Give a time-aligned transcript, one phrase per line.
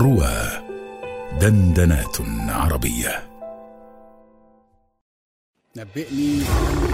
[0.00, 0.48] روى
[1.40, 2.16] دندنات
[2.48, 3.22] عربية.
[5.76, 6.40] نبئني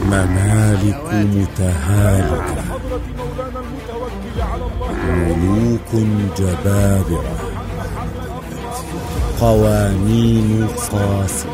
[0.04, 2.78] ممالك متهالكة
[5.04, 6.06] ملوك
[6.38, 7.38] جبابرة
[9.40, 11.48] قوانين قاسية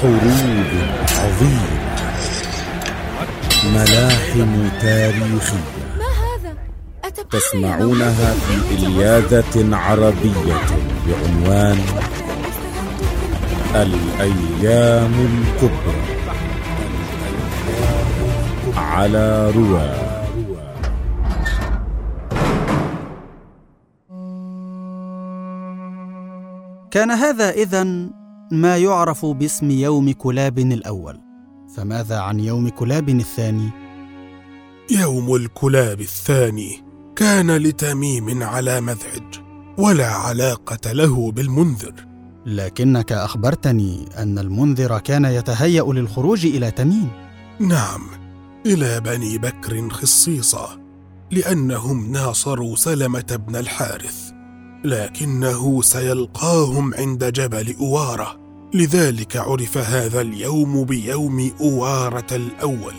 [0.00, 0.70] حروب
[1.18, 1.82] عظيمة.
[3.64, 4.52] ملاحم؟
[4.82, 5.81] أتبقى
[7.32, 10.60] تسمعونها في إلياذة عربية
[11.06, 11.78] بعنوان
[13.74, 16.02] الأيام الكبرى.
[18.76, 20.12] على رواه
[26.90, 27.84] كان هذا إذا
[28.52, 31.20] ما يعرف باسم يوم كلاب الأول.
[31.76, 33.70] فماذا عن يوم كلاب الثاني؟
[34.90, 36.91] يوم الكلاب الثاني.
[37.16, 39.40] كان لتميم على مذعج
[39.78, 41.94] ولا علاقة له بالمنذر.
[42.46, 47.08] لكنك أخبرتني أن المنذر كان يتهيأ للخروج إلى تميم.
[47.60, 48.00] نعم
[48.66, 50.78] إلى بني بكر خصيصا
[51.30, 54.30] لأنهم ناصروا سلمة بن الحارث
[54.84, 58.38] لكنه سيلقاهم عند جبل أوارة.
[58.74, 62.94] لذلك عرف هذا اليوم بيوم أوارة الأول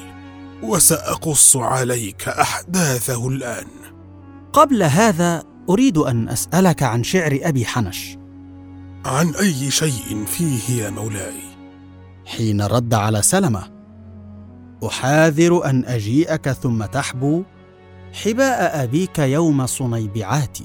[0.63, 3.82] وسأقص عليك أحداثه الآن.
[4.53, 8.17] قبل هذا أريد أن أسألك عن شعر أبي حنش.
[9.05, 11.39] عن أي شيء فيه يا مولاي؟
[12.25, 13.63] حين رد على سلمة
[14.87, 17.43] أحاذر أن أجيئك ثم تحبو
[18.23, 20.57] حباء أبيك يوم صنيبعات.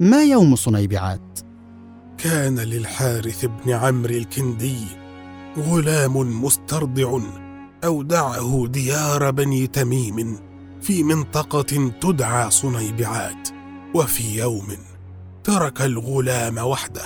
[0.00, 1.40] ما يوم صنيبعات؟
[2.18, 4.78] كان للحارث بن عمرو الكندي
[5.58, 7.20] غلام مسترضع
[7.84, 10.53] أودعه ديار بني تميم.
[10.84, 13.48] في منطقة تدعى صنيبعات
[13.94, 14.76] وفي يوم
[15.44, 17.02] ترك الغلام وحده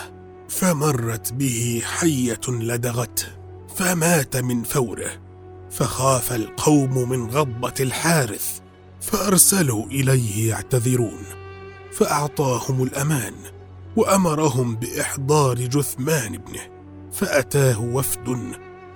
[0.48, 3.27] فمرت به حية لدغته
[3.77, 5.11] فمات من فوره
[5.71, 8.59] فخاف القوم من غضبة الحارث
[9.00, 11.25] فأرسلوا إليه يعتذرون
[11.93, 13.34] فأعطاهم الأمان
[13.97, 16.62] وأمرهم بإحضار جثمان ابنه
[17.12, 18.28] فأتاه وفد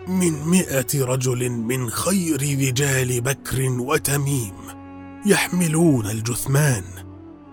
[0.09, 4.55] من مئة رجل من خير رجال بكر وتميم
[5.27, 6.85] يحملون الجثمان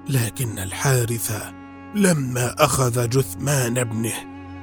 [0.09, 1.31] لكن الحارث
[1.95, 4.13] لما أخذ جثمان ابنه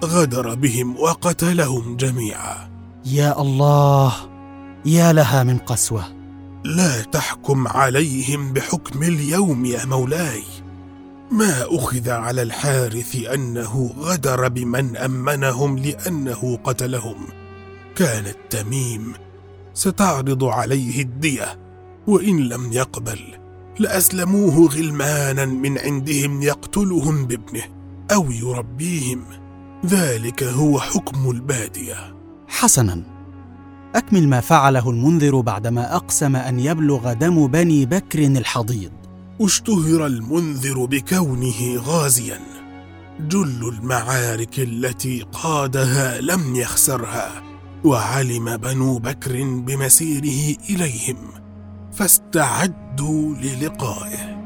[0.04, 2.68] غدر بهم وقتلهم جميعا.
[3.04, 4.12] يا الله
[4.84, 6.04] يا لها من قسوة.
[6.64, 10.42] لا تحكم عليهم بحكم اليوم يا مولاي.
[11.30, 17.45] ما أخذ على الحارث أنه غدر بمن أمنهم لأنه قتلهم.
[17.96, 19.12] كانت تميم
[19.74, 21.58] ستعرض عليه الدية
[22.06, 23.20] وإن لم يقبل
[23.78, 27.62] لأسلموه غلمانا من عندهم يقتلهم بابنه
[28.12, 29.24] أو يربيهم.
[29.86, 32.14] ذلك هو حكم البادية.
[32.48, 33.02] حسنا
[33.94, 38.92] أكمل ما فعله المنذر بعدما أقسم أن يبلغ دم بني بكر الحضيض.
[39.40, 42.40] اشتهر المنذر بكونه غازيا.
[43.20, 47.45] جل المعارك التي قادها لم يخسرها.
[47.86, 51.16] وعلم بنو بكر بمسيره إليهم
[51.92, 54.36] فاستعدوا للقائه.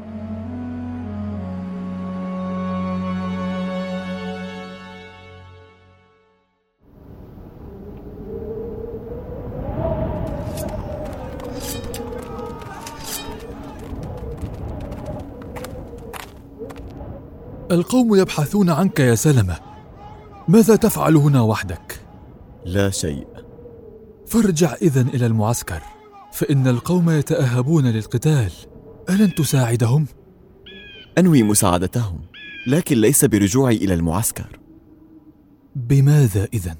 [17.71, 19.59] القوم يبحثون عنك يا سلمة.
[20.47, 22.01] ماذا تفعل هنا وحدك؟
[22.65, 23.30] لا شيء.
[24.31, 25.81] فارجع إذن إلى المعسكر
[26.33, 28.51] فإن القوم يتأهبون للقتال
[29.09, 30.05] ألن تساعدهم؟
[31.17, 32.19] أنوي مساعدتهم
[32.67, 34.59] لكن ليس برجوعي إلى المعسكر
[35.75, 36.75] بماذا إذن؟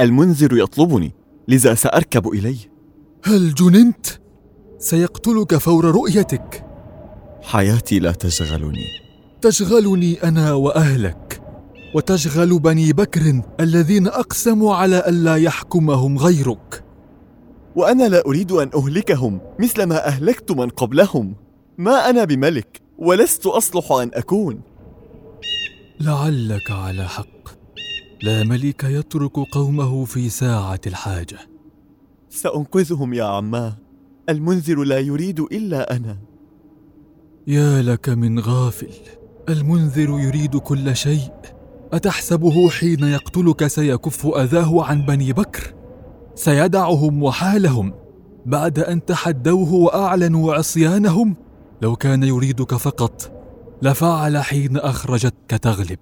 [0.00, 1.12] المنذر يطلبني
[1.48, 2.72] لذا سأركب إليه
[3.24, 4.06] هل جننت؟
[4.78, 6.66] سيقتلك فور رؤيتك
[7.42, 8.86] حياتي لا تشغلني
[9.40, 11.19] تشغلني أنا وأهلك
[11.94, 16.84] وتشغل بني بكر الذين أقسموا على الا يحكمهم غيرك.
[17.76, 21.36] وأنا لا أريد أن أهلكهم مثل ما أهلكت من قبلهم.
[21.78, 24.60] ما أنا بملك ولست أصلح أن أكون.
[26.00, 27.60] لعلك على حق.
[28.22, 31.38] لا ملك يترك قومه في ساعة الحاجة.
[32.30, 33.76] سأنقذهم يا عماه
[34.28, 36.18] المنذر لا يريد إلا أنا.
[37.46, 38.92] يا لك من غافل.
[39.48, 41.30] المنذر يريد كل شيء.
[41.92, 45.74] أتحسبه حين يقتلك سيكف أذاه عن بني بكر؟
[46.34, 47.94] سيدعهم وحالهم
[48.46, 51.36] بعد أن تحدوه وأعلنوا عصيانهم؟
[51.82, 53.32] لو كان يريدك فقط
[53.82, 55.98] لفعل حين أخرجتك تغلب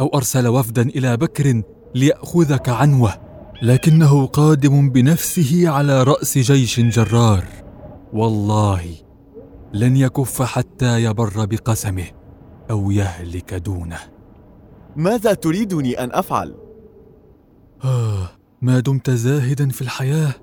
[0.00, 1.62] أو أرسل وفدا إلى بكر
[1.94, 3.14] ليأخذك عنوه
[3.62, 7.44] لكنه قادم بنفسه على رأس جيش جرار.
[8.12, 8.94] والله
[9.72, 12.06] لن يكف حتى يبر بقسمه
[12.70, 14.15] أو يهلك دونه.
[14.96, 16.54] ماذا تريدني أن أفعل؟
[17.84, 18.28] آه
[18.62, 20.34] ما دمت زاهدا في الحياة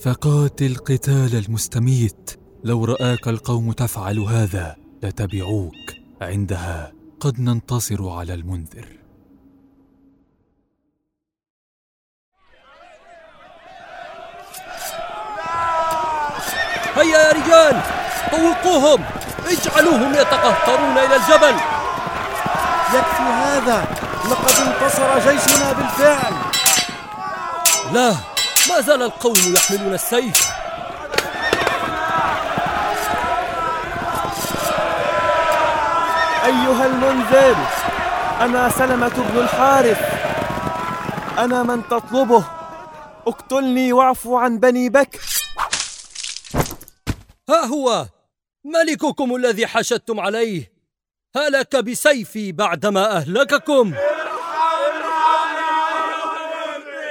[0.00, 2.30] فقاتل قتال المستميت.
[2.64, 5.74] لو رآك القوم تفعل هذا لتبعوك
[6.20, 6.92] عندها.
[7.20, 8.86] قد ننتصر على المنذر.
[16.96, 17.82] هيا يا رجال
[18.30, 19.04] طوقوهم.
[19.46, 21.81] اجعلوهم يتقهقرون إلى الجبل.
[22.94, 23.86] يكفي هذا.
[24.30, 26.32] لقد انتصر جيشنا بالفعل.
[27.92, 28.16] لا
[28.68, 30.52] ما زال القوم يحملون السيف.
[36.44, 37.56] أيها المنذر
[38.40, 40.00] أنا سلمة بن الحارث.
[41.38, 42.44] أنا من تطلبه.
[43.26, 45.20] اقتلني واعفو عن بني بكر.
[47.48, 48.06] ها هو
[48.64, 50.71] ملككم الذي حشدتم عليه.
[51.36, 53.94] هلك بسيفي بعدما أهلككم.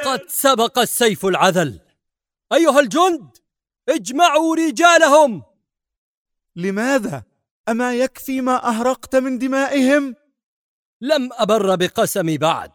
[0.05, 1.79] قد سبق السيف العذل.
[2.53, 3.37] أيها الجند
[3.89, 5.43] اجمعوا رجالهم.
[6.55, 7.23] لماذا؟
[7.69, 10.15] أما يكفي ما أهرقت من دمائهم؟
[11.01, 12.71] لم أبر بقسمي بعد.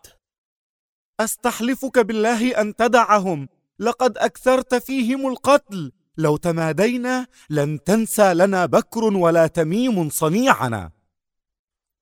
[1.21, 3.49] أستحلفك بالله أن تدعهم.
[3.79, 5.93] لقد أكثرت فيهم القتل.
[6.17, 10.96] لو تمادينا لن تنسى لنا بكر ولا تميم صنيعنا.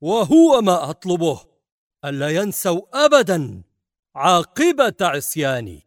[0.04, 1.40] وهو ما أطلبه
[2.04, 3.62] ألا ينسوا أبدا
[4.14, 5.86] عاقبة عصياني.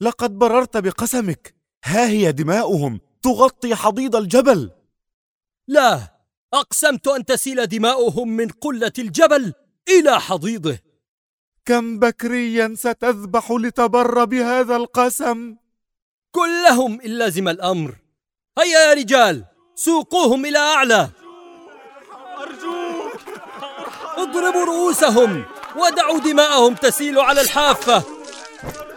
[0.00, 1.54] لقد بررت بقسمك
[1.84, 4.70] ها هي دماؤهم تغطي حضيض الجبل.
[5.68, 6.00] لا
[6.54, 9.54] أقسمت أن تسيل دماؤهم من قلة الجبل
[9.88, 10.78] إلى حضيضه.
[11.64, 15.56] كم بكريا ستذبح لتبر بهذا القسم؟
[16.30, 17.96] كلهم إن لزم الأمر.
[18.58, 21.25] هيا يا رجال سوقوهم إلى أعلى.
[24.36, 25.44] اضربوا رؤوسهم
[25.76, 28.02] ودعوا دماءهم تسيل على الحافة.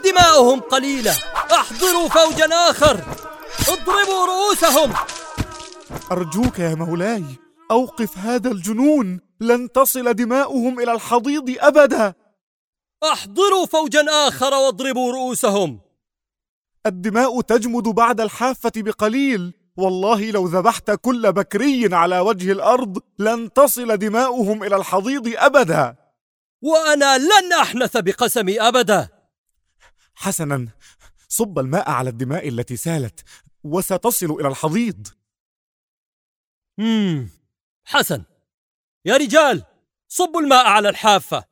[0.04, 1.18] دماؤهم قليلة.
[1.52, 3.04] احضروا فوجا آخر.
[3.70, 4.94] اضربوا رؤوسهم.
[6.12, 7.24] أرجوك يا مولاي
[7.72, 9.20] أوقف هذا الجنون.
[9.40, 12.14] لن تصل دماؤهم إلى الحضيض أبدا.
[13.04, 15.80] احضروا فوجا آخر واضربوا رؤوسهم.
[16.86, 19.54] الدماء تجمد بعد الحافة بقليل.
[19.80, 25.96] والله لو ذبحت كل بكري على وجه الأرض لن تصل دماؤهم إلى الحضيض أبدا.
[26.62, 29.10] وأنا لن أحنث بقسمي أبدا.
[30.16, 30.68] حسنا
[31.30, 33.20] صب الماء على الدماء التي سالت
[33.64, 35.08] وستصل إلى الحضيض.
[36.78, 37.30] مم.
[37.86, 38.24] حسن
[39.06, 39.64] يا رجال
[40.08, 41.44] صبوا الماء على الحافة.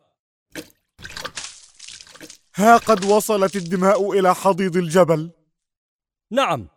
[2.56, 5.32] ها قد وصلت الدماء إلى حضيض الجبل.
[6.32, 6.68] نعم.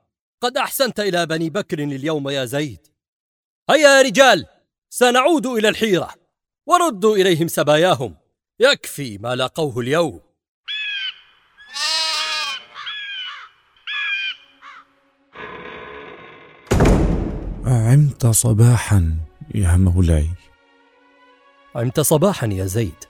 [0.43, 2.87] قد أحسنت إلى بني بكر اليوم يا زيد.
[3.71, 4.47] هيا يا رجال
[4.91, 6.15] سنعود إلى الحيرة.
[6.67, 8.17] وردوا إليهم سباياهم.
[8.61, 10.21] يكفي ما لاقوه اليوم.
[17.67, 19.17] عمت صباحا
[19.55, 20.31] يا مولاي.
[21.75, 23.05] عمت صباحا يا زيد.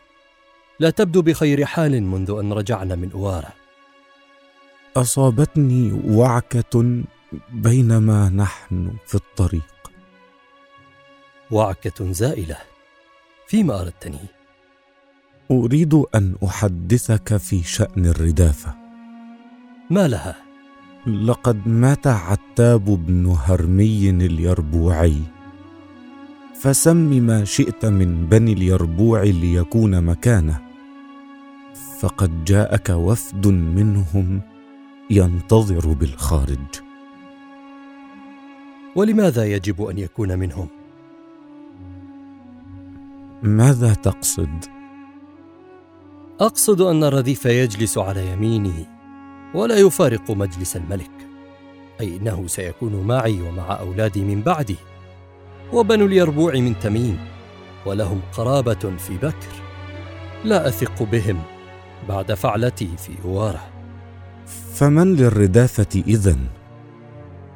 [0.81, 3.52] لا تبدو بخير حال منذ أن رجعنا من أوارة
[4.97, 7.02] أصابتني وعكة
[7.53, 9.91] بينما نحن في الطريق.
[11.51, 12.57] وعكة زائلة
[13.47, 14.19] فيما أردتني.
[15.51, 18.75] أريد أن أحدثك في شأن الردافة.
[19.91, 20.37] ما لها؟
[21.07, 25.23] لقد مات عتاب بن هرمي اليربوعي.
[26.61, 30.61] فسم ما شئت من بني اليربوع ليكون مكانه.
[32.01, 34.41] فقد جاءك وفد منهم
[35.11, 36.89] ينتظر بالخارج.
[38.97, 40.68] ولماذا يجب أن يكون منهم؟
[43.42, 44.64] ماذا تقصد؟
[46.40, 48.87] أقصد أن الرديف يجلس على يمينه
[49.54, 51.11] ولا يفارق مجلس الملك.
[52.00, 54.76] أي إنه سيكون معي ومع أولادي من بعدي
[55.73, 57.18] وبنو اليربوع من تميم
[57.87, 59.70] ولهم قرابة في بكر.
[60.44, 61.42] لا أثق بهم
[62.09, 63.70] بعد فعلتي في أواره
[64.75, 66.60] فمن للردافه إذن؟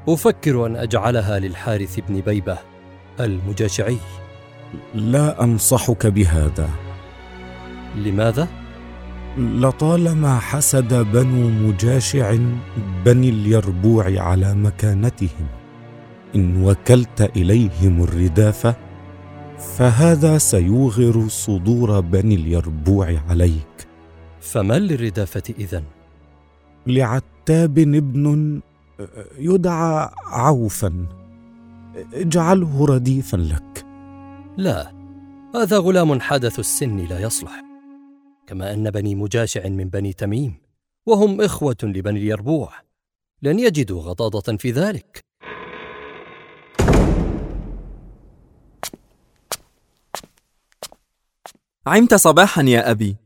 [0.09, 2.59] أفكر أن أجعلها للحارث بن بيبة
[3.21, 3.97] المجاشعي
[4.95, 6.71] لا أنصحك بهذا
[7.97, 8.49] لماذا؟
[9.39, 12.37] لطالما حسد بنو مجاشع
[13.05, 15.47] بني اليربوع على مكانتهم
[16.35, 18.75] إن وكلت إليهم الردافه
[19.59, 23.87] فهذا سيوغر صدور بني اليربوع عليك
[24.41, 25.83] فمن للردافة إذن؟
[26.87, 28.61] لعتاب ابن
[29.39, 31.07] يدعى عوفا
[32.15, 33.87] اجعله رديفا لك.
[34.57, 34.93] لا
[35.55, 37.63] هذا غلام حدث السن لا يصلح.
[38.47, 40.55] كما أن بني مجاشع من بني تميم
[41.07, 42.73] وهم إخوة لبني اليربوع
[43.43, 45.25] لن يجدوا غضاضة في ذلك.
[51.87, 53.17] عمت صباحا يا أبي.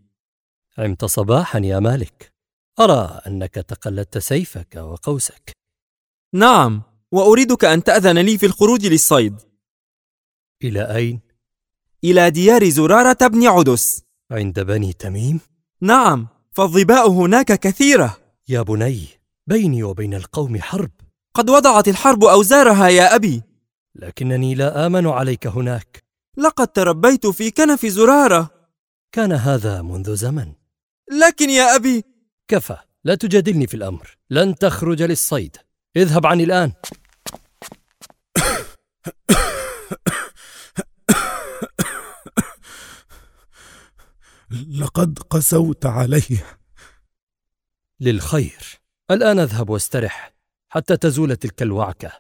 [0.78, 2.32] عمت صباحا يا مالك.
[2.80, 5.57] أرى أنك تقلدت سيفك وقوسك.
[6.35, 6.82] نعم
[7.12, 9.37] وأريدك أن تأذن لي في الخروج للصيد.
[10.64, 11.20] إلى أين؟
[12.04, 14.02] إلى ديار زرارة بن عدس.
[14.30, 15.40] عند بني تميم؟
[15.80, 18.18] نعم فالظباء هناك كثيرة.
[18.49, 19.06] يا بني
[19.47, 20.90] بيني وبين القوم حرب.
[21.35, 23.42] قد وضعت الحرب أوزارها يا أبي.
[23.94, 26.04] لكنني لا آمن عليك هناك.
[26.37, 28.50] لقد تربيت في كنف زرارة.
[29.12, 30.52] كان هذا منذ زمن.
[31.20, 32.04] لكن يا أبي.
[32.49, 34.18] كفى لا تجادلني في الأمر.
[34.30, 35.56] لن تخرج للصيد.
[36.02, 36.73] اذهب عني الآن.
[44.81, 46.38] لقد قسوت علي
[48.00, 48.81] للخير.
[49.11, 50.35] الآن اذهب واسترح
[50.69, 52.12] حتى تزول تلك الوعكة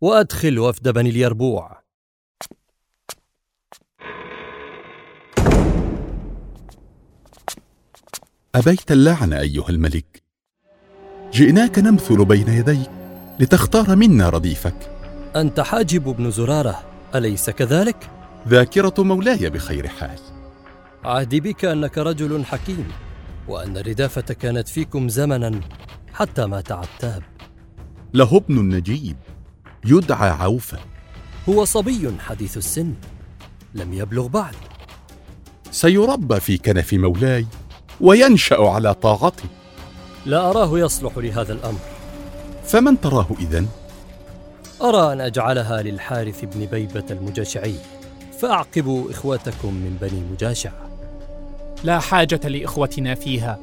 [0.00, 1.84] وأدخل وفد بني اليربوع.
[8.54, 10.22] أبيت اللعن أيها الملك.
[11.32, 13.03] جئناك نمثل بين يديك.
[13.38, 14.90] لتختار منا رديفك.
[15.36, 16.82] أنت حاجب بن زرارة
[17.14, 18.10] أليس كذلك؟
[18.48, 20.18] ذاكرة مولاي بخير حال.
[21.04, 22.88] عهدي بك أنك رجل حكيم
[23.48, 25.60] وأن الردافة كانت فيكم زمنا
[26.12, 27.22] حتى مات عتاب
[28.14, 29.16] له ابن نجيب
[29.84, 30.78] يدعى عوفة
[31.48, 32.94] هو صبي حديث السن
[33.74, 34.54] لم يبلغ بعد.
[35.70, 37.46] سيربى في كنف مولاي
[38.00, 39.48] وينشأ على طاعته
[40.26, 41.93] لا أراه يصلح لهذا الأمر.
[42.64, 43.68] فمن تراه إذن؟
[44.82, 47.74] أرى أن أجعلها للحارث بن بيبة المجاشعي
[48.40, 50.70] فأعقبوا إخوتكم من بني مجاشع
[51.84, 53.58] لا حاجة لإخوتنا فيها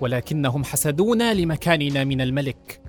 [0.00, 2.80] ولكنهم حسدونا لمكاننا من الملك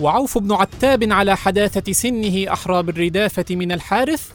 [0.00, 4.30] وعوف بن عتاب على حداثة سنه أحرى بالردافة من الحارث؟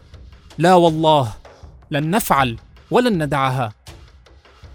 [0.58, 1.34] لا والله
[1.92, 2.58] لن نفعل
[2.92, 3.74] ولن ندعها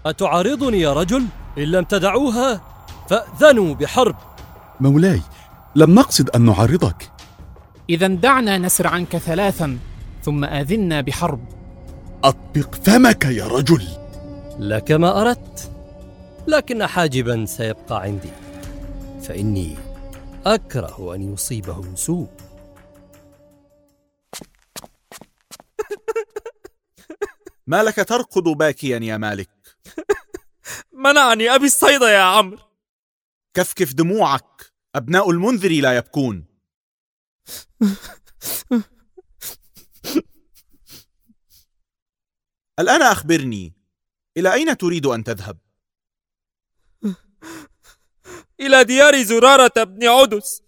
[0.05, 1.25] أتعارضني يا رجل؟
[1.57, 2.61] إن لم تدعوها
[3.09, 4.15] فأذنوا بحرب
[4.79, 5.21] مولاي
[5.77, 7.11] لم نقصد أن نعارضك
[7.89, 9.77] إذا دعنا نسر عنك ثلاثا
[10.23, 11.45] ثم آذنا بحرب.
[12.23, 13.87] أطبق فمك يا رجل.
[14.59, 15.71] لك ما أردت
[16.47, 18.29] لكن حاجبا سيبقى عندي.
[19.21, 19.75] فإني
[20.45, 22.27] أكره أن يصيبه سوء.
[27.67, 29.49] ما لك تركض باكيا يا مالك.
[31.05, 32.59] منعني أبي الصيد يا عمرو.
[33.53, 34.74] كفكف دموعك.
[34.95, 36.45] أبناء المنذر لا يبكون.
[42.79, 43.73] الآن أخبرني
[44.37, 45.57] إلى أين تريد أن تذهب؟
[48.59, 50.61] إلى ديار زرارة بن عدس.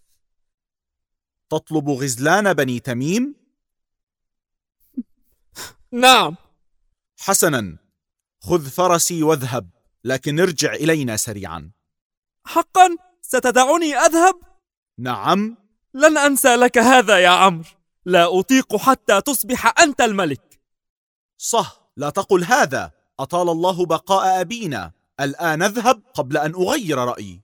[1.50, 3.36] تطلب غزلان بني تميم؟
[5.92, 6.36] نعم.
[7.18, 7.78] حسنا
[8.40, 9.70] خذ فرسي واذهب
[10.04, 11.72] لكن ارجع إلينا سريعا.
[12.46, 13.07] حقا.
[13.28, 14.36] ستدعني أذهب؟
[15.00, 15.58] نعم.
[15.94, 17.64] لن أنسى لك هذا يا عمرو.
[18.06, 20.60] لا أطيق حتى تصبح أنت الملك.
[21.38, 22.92] صح لا تقل هذا.
[23.20, 24.92] أطال الله بقاء أبينا.
[25.20, 27.42] الآن اذهب قبل أن أغير رأيي.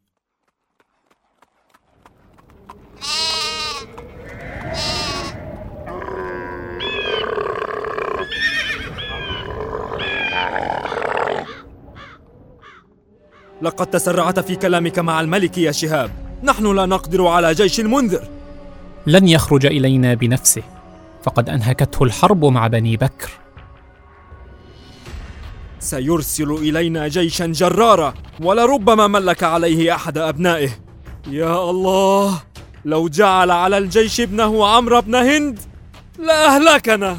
[13.63, 16.11] لقد تسرعت في كلامك مع الملك يا شهاب.
[16.43, 18.27] نحن لا نقدر على جيش المنذر.
[19.07, 20.63] لن يخرج إلينا بنفسه.
[21.23, 23.31] فقد أنهكته الحرب مع بني بكر.
[25.79, 30.69] سيرسل إلينا جيشا جرارا ولربما ملك عليه أحد أبنائه.
[31.27, 32.41] يا الله
[32.85, 35.59] لو جعل على الجيش ابنه عمرو بن هند
[36.19, 37.17] لأهلكنا.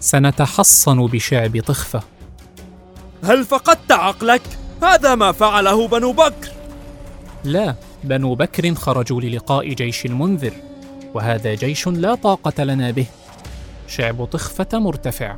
[0.00, 2.02] سنتحصن بشعب طخفة.
[3.24, 4.42] هل فقدت عقلك؟
[4.82, 6.52] هذا ما فعله بنو بكر.
[7.44, 7.74] لا
[8.04, 10.52] بنو بكر خرجوا للقاء جيش المنذر
[11.14, 13.06] وهذا جيش لا طاقة لنا به.
[13.88, 15.36] شعب طخفة مرتفع.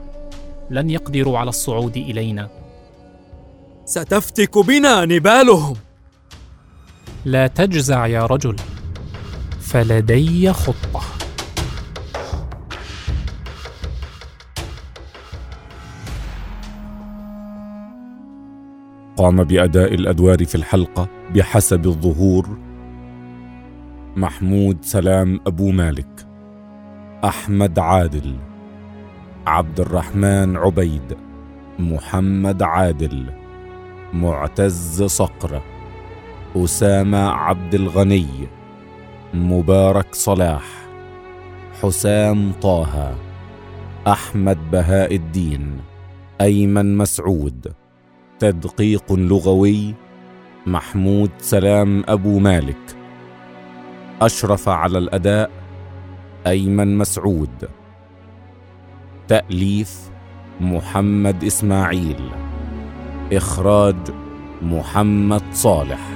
[0.70, 2.48] لن يقدروا على الصعود إلينا.
[3.84, 5.76] ستفتك بنا نبالهم.
[7.24, 8.56] لا تجزع يا رجل.
[9.60, 11.02] فلدي خطة.
[19.16, 22.58] قام بأداء الأدوار في الحلقة بحسب الظهور.
[24.16, 26.26] محمود سلام أبو مالك
[27.24, 28.36] أحمد عادل
[29.46, 31.16] عبد الرحمن عبيد
[31.78, 33.26] محمد عادل
[34.12, 35.62] معتز صقر
[36.56, 38.28] أسامة عبد الغني
[39.34, 40.64] مبارك صلاح
[41.82, 43.14] حسام طه
[44.06, 45.80] أحمد بهاء الدين
[46.40, 47.83] أيمن مسعود.
[48.38, 49.94] تدقيق لغوي
[50.66, 52.96] محمود سلام أبو مالك.
[54.22, 55.50] أشرف على الأداء
[56.46, 57.68] أيمن مسعود.
[59.28, 60.10] تأليف
[60.60, 62.30] محمد إسماعيل.
[63.32, 63.96] إخراج
[64.62, 66.13] محمد صالح.